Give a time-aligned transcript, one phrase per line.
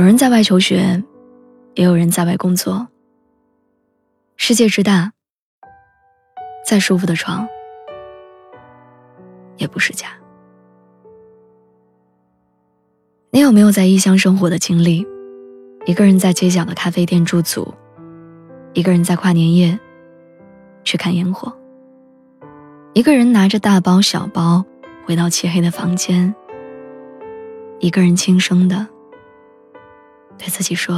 [0.00, 1.04] 有人在外求学，
[1.74, 2.88] 也有人在外工作。
[4.38, 5.12] 世界之大，
[6.66, 7.46] 再舒服的床
[9.58, 10.06] 也不是家。
[13.30, 15.06] 你有没有在异乡生活的经历？
[15.84, 17.74] 一个人在街角的咖啡店驻足，
[18.72, 19.78] 一个人在跨年夜
[20.82, 21.54] 去看烟火，
[22.94, 24.64] 一个人拿着大包小包
[25.04, 26.34] 回到漆黑的房间，
[27.80, 28.86] 一个人轻声的。
[30.40, 30.94] 对自己说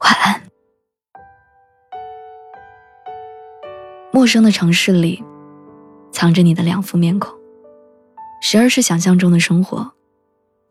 [0.00, 0.42] 晚安。
[4.10, 5.22] 陌生的城市里，
[6.10, 7.38] 藏着你的两副面孔，
[8.40, 9.92] 时而是想象中的生活，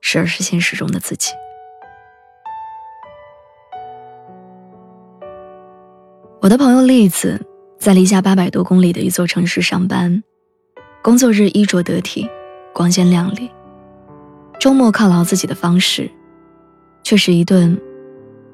[0.02, 1.34] 时而是现实中的自己。
[6.42, 7.40] 我的朋友栗子
[7.78, 10.24] 在离家八百多公里的一座城市上班，
[11.04, 12.28] 工作日衣着得体，
[12.74, 13.52] 光鲜亮丽。
[14.60, 16.10] 周末犒劳自己的方式，
[17.04, 17.80] 却是一顿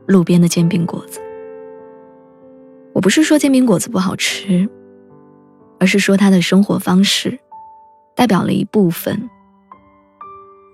[0.08, 1.22] 路边的煎饼果子。
[2.94, 4.68] 我不是说煎饼果子不好吃，
[5.80, 7.40] 而是说他的生活方式，
[8.16, 9.30] 代表了一部分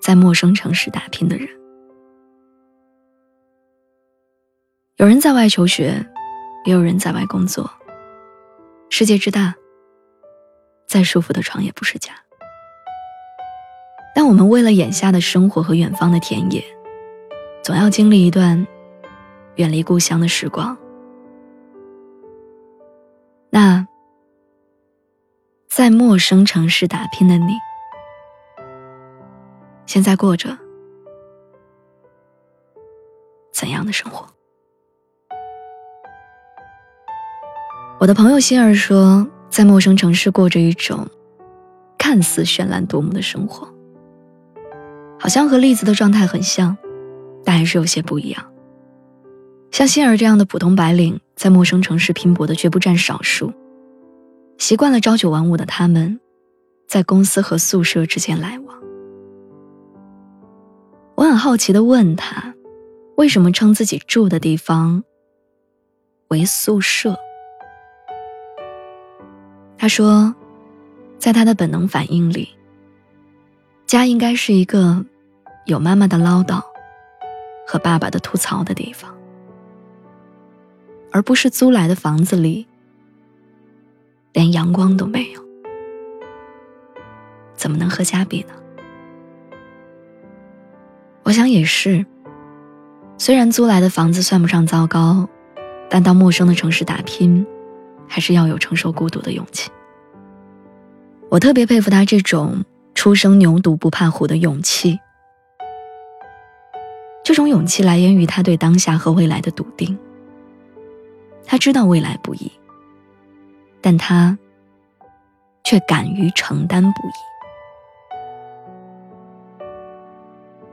[0.02, 1.48] 在陌生城市打拼的人。
[4.96, 6.04] 有人在外求学，
[6.66, 7.70] 也有人在外工作。
[8.90, 9.54] 世界之大，
[10.88, 12.14] 再舒服的床也不是家。
[14.18, 16.64] 但我们为了眼下的生活和远方的田野，
[17.64, 18.66] 总要经历一段
[19.58, 20.76] 远离故乡的时光。
[23.52, 23.88] 那
[25.70, 27.54] 在陌生城市打拼的你，
[29.86, 30.58] 现在过着
[33.54, 34.28] 怎样的生活？
[38.00, 41.08] 我的朋友心儿说，在陌生城市过着一种
[42.00, 43.72] 看似绚烂夺目的生活。
[45.28, 46.78] 好像和栗子的状态很像，
[47.44, 48.50] 但还是有些不一样。
[49.72, 53.52] 像欣儿这样的普通白领，在陌生城市拼搏的绝不占少数。
[54.58, 56.18] 习惯了朝九晚五的他们，
[56.88, 58.78] 在公司和宿舍之间来往。
[61.16, 62.54] 我很好奇的问他，
[63.18, 65.04] 为什么称自己住的地方
[66.30, 67.20] 为宿舍？
[69.78, 70.34] 他说，
[71.20, 72.48] 在他的本能反应里。
[73.86, 75.06] 家应该是一个
[75.68, 76.62] 有妈妈的唠叨
[77.68, 79.14] 和爸爸的吐槽的地方，
[81.12, 82.66] 而不是租来的房子里
[84.32, 85.42] 连阳光都没有，
[87.54, 88.54] 怎么能和家比呢？
[91.24, 92.06] 我想也是。
[93.18, 95.28] 虽然租来的房子算不上糟糕，
[95.90, 97.46] 但到陌生的城市打拼，
[98.08, 99.70] 还是要有承受孤独的勇气。
[101.30, 102.64] 我特别佩服他这种。
[102.96, 105.00] 初生牛犊不怕虎的勇气，
[107.28, 109.98] 这种勇气来源于他对当下和未来的笃定。
[111.46, 112.50] 他知道未来不易，
[113.82, 114.38] 但他
[115.62, 117.12] 却敢于承担不易。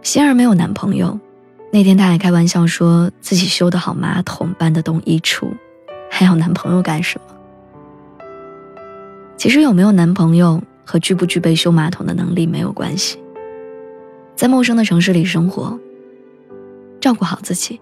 [0.02, 1.18] 心儿没有男朋友，
[1.72, 5.48] 那天他还开玩笑说自己修得好马桶，搬得动衣橱，
[6.08, 7.34] 还要男朋友干什么？
[9.36, 10.62] 其实有没有男朋友？
[10.84, 13.18] 和具不具备修马桶的能力没有关系。
[14.36, 15.76] 在陌生的城市里生活，
[17.04, 17.78] 照顾好自己，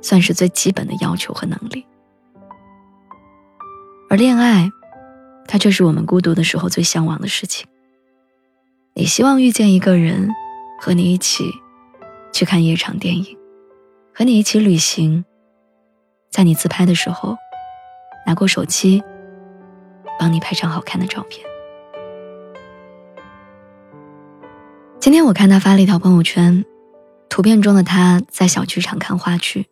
[0.00, 1.86] 算是最基本的要求和能力。
[4.08, 4.70] 而恋爱，
[5.46, 7.68] 它却是我们孤独的时候最向往的事情。
[8.94, 10.30] 你希望遇见一个人，
[10.80, 11.44] 和你一起
[12.32, 13.36] 去看一场电影，
[14.14, 15.26] 和你一起旅行，
[16.30, 17.36] 在你自拍的时候，
[18.26, 19.02] 拿过手机，
[20.18, 21.46] 帮你拍张好看的照片。
[24.98, 26.64] 今天我看他发了一条朋友圈，
[27.28, 29.66] 图片中的他在小剧场看话剧，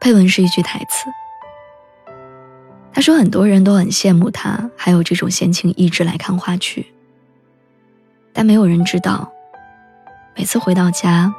[0.00, 1.06] 配文是一句台词。
[2.92, 6.86] 他说很多人都很羡慕他，还有这种闲情逸致来看话剧，
[8.32, 9.32] 但没有人知道，
[10.36, 11.32] 每次回到家，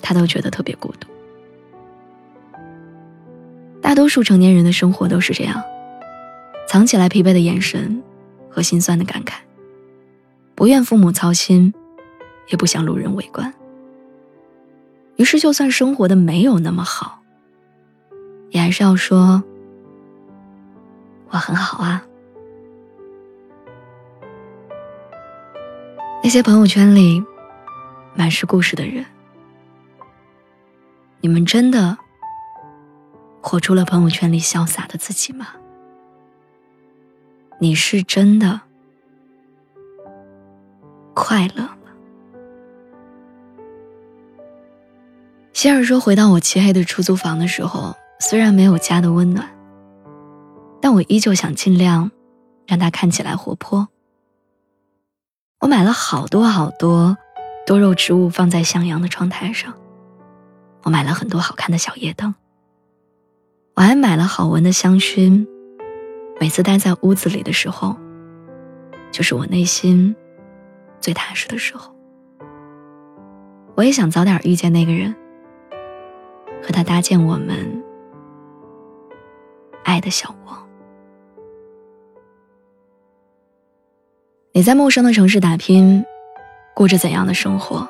[0.00, 1.08] 他都觉得特别孤独。
[3.82, 5.62] 大多数成年人的生活都是这样，
[6.68, 8.02] 藏起来疲惫的眼神
[8.48, 9.34] 和心酸的感慨，
[10.54, 11.74] 不愿父母操心，
[12.48, 13.54] 也不想路人围观。
[15.16, 17.22] 于是，就算生活的没有那么好，
[18.50, 19.44] 也还是要说
[21.30, 22.04] ：“我很好啊。”
[26.22, 27.22] 那些朋友圈里
[28.14, 29.04] 满是故事的人，
[31.20, 31.96] 你们真的
[33.40, 35.48] 活出了朋友圈里潇洒的自己吗？
[37.60, 38.60] 你是真的
[41.14, 41.68] 快乐
[45.54, 49.48] 希尔说：“回到我漆黑的出租房的时候，虽然没有家的温暖，
[50.80, 52.10] 但我依旧想尽量
[52.66, 53.88] 让它看起来活泼。
[55.60, 57.16] 我买了好多好多
[57.64, 59.72] 多肉植物放在向阳的窗台上，
[60.82, 62.34] 我买了很多好看的小夜灯，
[63.76, 65.46] 我还买了好闻的香薰。
[66.40, 67.96] 每次待在屋子里的时候，
[69.12, 70.14] 就是我内心
[71.00, 71.94] 最踏实的时候。
[73.76, 75.14] 我也想早点遇见那个人。”
[76.64, 77.84] 和他搭建我们
[79.82, 80.56] 爱的小窝。
[84.52, 86.02] 你在陌生的城市打拼，
[86.74, 87.86] 过着怎样的生活？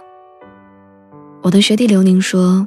[1.41, 2.67] 我的学弟刘宁说：“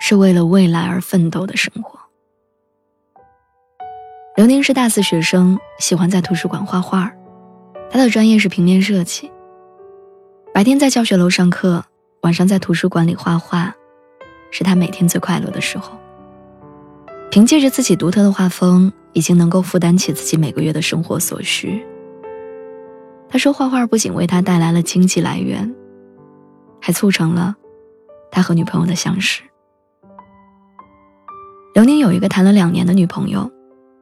[0.00, 1.98] 是为了未来而奋斗的生活。”
[4.34, 7.12] 刘宁是大四学生，喜欢在图书馆画画，
[7.90, 9.30] 他的专业是平面设计。
[10.54, 11.84] 白天在教学楼上课，
[12.22, 13.74] 晚上在图书馆里画画。
[14.54, 15.98] 是他每天最快乐的时候。
[17.28, 21.84] 凭借着自己独特的画风，已经能够负担起自己每个月的生活所需。
[23.28, 25.74] 他说，画画不仅为他带来了经济来源，
[26.80, 27.56] 还促成了
[28.30, 29.42] 他和女朋友的相识。
[31.74, 33.50] 刘宁有一个谈了两年的女朋友，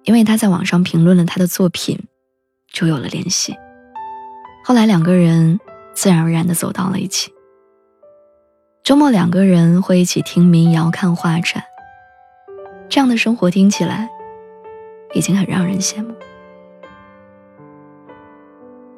[0.05, 1.98] 因为他在网上评论了他的作品，
[2.70, 3.56] 就有了联系。
[4.62, 5.58] 后来两个人
[5.94, 7.32] 自然而然地走到了一起。
[8.82, 11.62] 周末两个人会一起听民谣、看画展，
[12.88, 14.11] 这样的生活听起来
[15.14, 16.12] 已经很让人羡慕。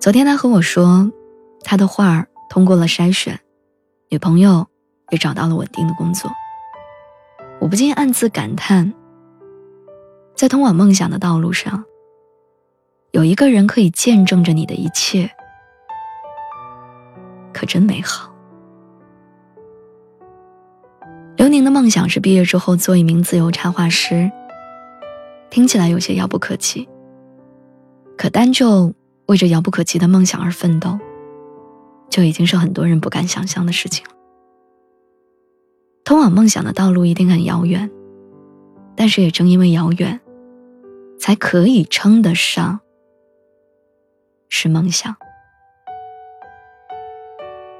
[0.00, 1.12] 昨天他和我说，
[1.64, 3.38] 他的画儿通过了筛选，
[4.08, 4.66] 女朋友
[5.10, 6.30] 也找到了稳定的工作。
[7.60, 8.90] 我不禁暗自感叹，
[10.34, 11.84] 在通往梦想的道路上，
[13.10, 15.30] 有一个人可以见证着你的一切，
[17.52, 18.33] 可真美好。
[21.64, 24.30] 的梦想是毕业之后做一名自由插画师。
[25.50, 26.88] 听起来有些遥不可及，
[28.16, 28.92] 可单就
[29.26, 30.98] 为这遥不可及的梦想而奋斗，
[32.10, 34.10] 就已经是很多人不敢想象的事情了。
[36.04, 37.88] 通往梦想的道路一定很遥远，
[38.96, 40.20] 但是也正因为遥远，
[41.20, 42.80] 才可以称得上
[44.48, 45.14] 是梦想。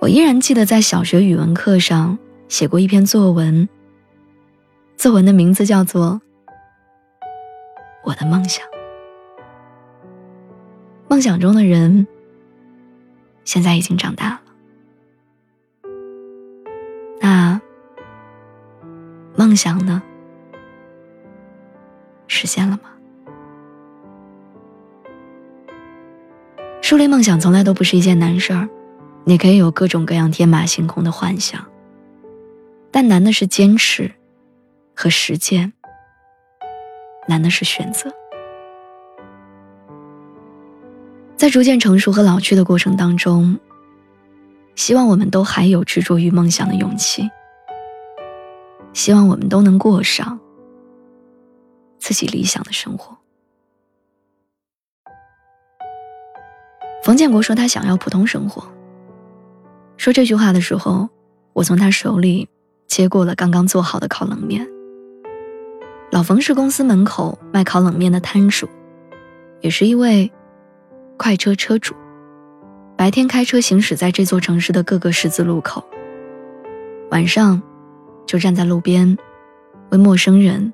[0.00, 2.18] 我依然记得在小学语文课上。
[2.48, 3.68] 写过一篇作文，
[4.96, 6.20] 作文的名字叫做
[8.04, 8.64] 《我的梦想》。
[11.08, 12.06] 梦想中的人
[13.44, 14.40] 现在已经长大了，
[17.20, 17.60] 那
[19.36, 20.02] 梦想呢？
[22.26, 22.90] 实现了吗？
[26.82, 28.68] 树立梦想从来都不是一件难事儿，
[29.24, 31.64] 你可以有各种各样天马行空的幻想。
[32.96, 34.08] 但难的是坚持
[34.94, 35.72] 和实践，
[37.26, 38.08] 难的是选择。
[41.34, 43.58] 在逐渐成熟和老去的过程当中，
[44.76, 47.28] 希望我们都还有执着于梦想的勇气。
[48.92, 50.38] 希望我们都能过上
[51.98, 53.18] 自己理想的生活。
[57.02, 58.64] 冯建国说他想要普通生活。
[59.96, 61.08] 说这句话的时候，
[61.54, 62.48] 我从他手里。
[62.86, 64.66] 接过了刚刚做好的烤冷面。
[66.10, 68.68] 老冯是公司门口卖烤冷面的摊主，
[69.60, 70.30] 也是一位
[71.16, 71.94] 快车车主。
[72.96, 75.84] 白天开车行驶在这座城市的各个十字路口，
[77.10, 77.60] 晚上
[78.24, 79.18] 就站在路边，
[79.90, 80.72] 为陌生人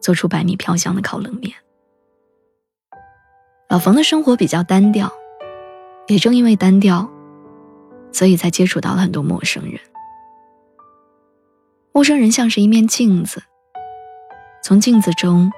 [0.00, 1.52] 做出百米飘香的烤冷面。
[3.68, 5.12] 老冯的生活比较单调，
[6.06, 7.06] 也正因为单调，
[8.12, 9.78] 所以才接触到了很多陌生人。
[11.96, 13.40] 陌生人像是一面镜子，
[14.64, 15.52] 从镜子中，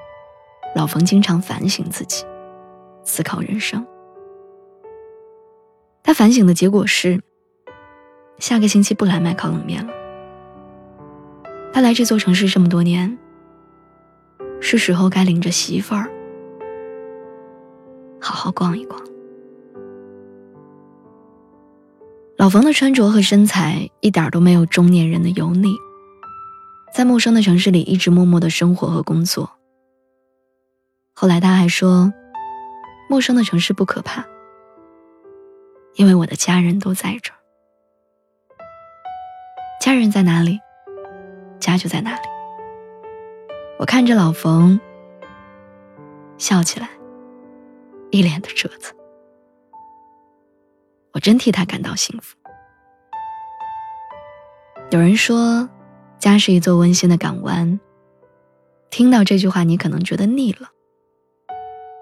[0.75, 2.27] 老冯经常反省自己，
[3.05, 3.87] 思考人生。
[6.03, 7.23] 他反省的结果是，
[8.39, 9.91] 下个星期不来卖烤冷面了。
[11.73, 13.17] 他来这座城市这么多年，
[14.61, 16.11] 是时候该领着媳妇儿
[18.21, 19.01] 好好逛一逛。
[22.37, 25.75] 老冯的穿着和身材一点都没有中年人的油腻，
[26.97, 29.51] 在陌生的城市里一直默默的生活和工作。
[31.13, 32.11] 后来他还说，
[33.07, 34.25] 陌生的城市不可怕，
[35.97, 37.37] 因为我的家人都在这儿。
[39.79, 40.59] 家人在哪里，
[41.61, 42.29] 家就在哪里。
[43.79, 44.81] 我看着老冯
[46.39, 46.89] 笑起来，
[48.11, 48.95] 一脸的褶子。
[51.13, 52.39] 我真替他感到幸福。
[54.91, 55.69] 有人说，
[56.19, 57.79] 家是一座温馨的港湾。
[58.91, 60.69] 听到这句话，你可能觉得腻了。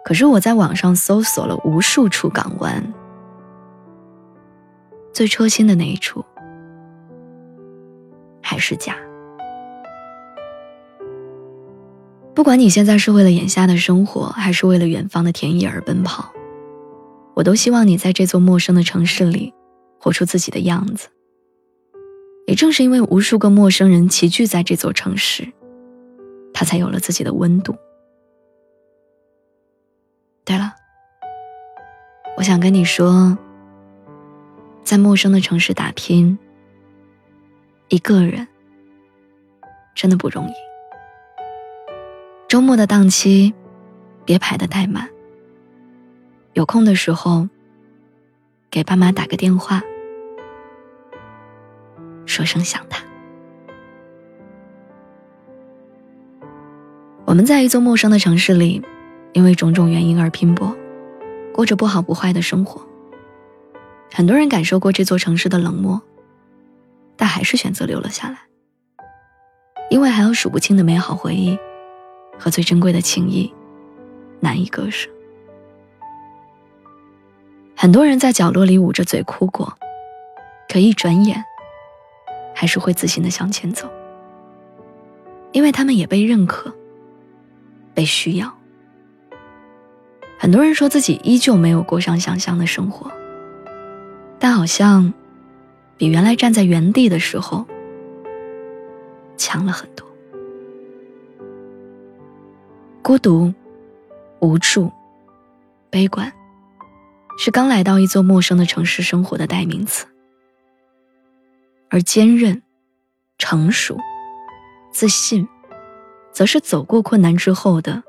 [0.04, 2.92] 可是我在网上搜索了无数处港湾，
[5.12, 6.25] 最戳心的那一处。
[8.42, 8.94] 还是家。
[12.35, 16.30] 不管你现在是为了眼下的生活，还是为了远方的田野而奔跑，
[17.33, 19.54] 我都希望你在这座陌生的城市里，
[19.99, 21.09] 活出自己的样子。
[22.46, 25.52] 也正是因为无数个陌生人齐聚在这座城市，
[26.52, 27.74] 它才有了自己的温度。
[30.44, 30.74] 对了，
[32.36, 33.38] 我想跟你说，
[34.82, 36.38] 在陌生的城市打拼。
[37.88, 38.48] 一个人
[39.94, 40.52] 真的不容易。
[42.48, 43.54] 周末的档期
[44.24, 45.08] 别排得太满，
[46.54, 47.48] 有空的时候
[48.70, 49.82] 给爸妈打个电话，
[52.26, 53.02] 说声想他。
[57.24, 58.82] 我们在一座陌生的城市里，
[59.32, 60.74] 因为种种原因而拼搏，
[61.52, 62.80] 过着不好不坏的生活。
[64.12, 66.00] 很多人感受过这座城市的冷漠。
[67.16, 68.38] 但还是选择留了下来，
[69.88, 71.56] 因为还有数不清的美好回忆
[72.36, 73.54] 和最珍贵的情谊，
[74.40, 75.08] 难以割舍。
[77.76, 79.78] 很多人在角落里捂着嘴哭过，
[80.68, 81.44] 可一转眼，
[82.54, 83.90] 还是会自信的向前走，
[85.52, 86.73] 因为他们也被认可，
[87.92, 88.54] 被需要。
[90.38, 93.11] 很多人说自己依旧没有过上想象的生活，
[94.38, 95.12] 但好像。
[95.96, 97.64] 比原来站在原地的时候
[99.37, 100.04] 强了很多。
[103.00, 103.54] 孤独、
[104.40, 104.90] 无助、
[105.88, 106.32] 悲观，
[107.38, 110.04] 是刚来到一座陌生的城市生活的代名词；
[111.94, 112.60] 而坚韧、
[113.38, 113.96] 成熟、
[114.90, 115.46] 自信，
[116.32, 118.02] 则是走过困难之后的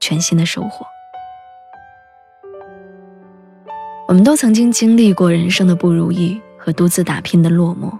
[0.00, 0.84] 全新的收获。
[4.08, 7.96] 我们都曾经经历过人生的不如意和独自打拼的落寞，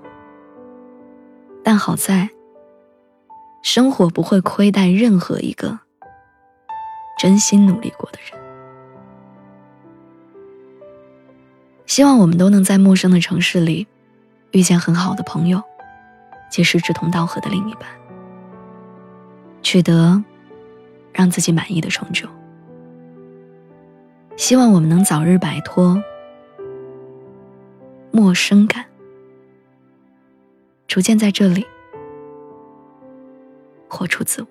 [1.62, 2.28] 但好在，
[3.62, 5.78] 生活不会亏待任何一个
[7.16, 8.45] 真心努力过的人。
[11.96, 13.86] 希望我们都能在陌生的城市里，
[14.50, 15.62] 遇见很好的朋友，
[16.50, 17.84] 结识志同道合的另一半，
[19.62, 20.22] 取得
[21.10, 22.28] 让自己满意的成就。
[24.36, 25.98] 希望我们能早日摆脱
[28.12, 28.84] 陌生感，
[30.86, 31.66] 逐渐在这里
[33.88, 34.48] 活出自我。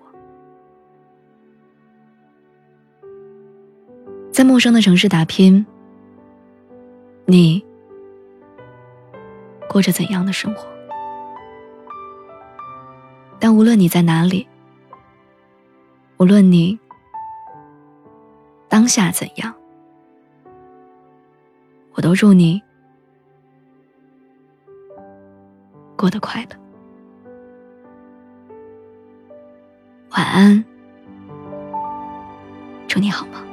[4.32, 5.64] 在陌生的城市打拼，
[7.26, 7.64] 你
[9.68, 10.66] 过着怎样的生活？
[13.38, 14.46] 但无论你在哪里，
[16.18, 16.78] 无论你
[18.68, 19.54] 当下怎样。
[21.94, 22.62] 我都祝你
[25.96, 26.56] 过得快乐，
[30.10, 30.64] 晚安，
[32.86, 33.45] 祝你好梦。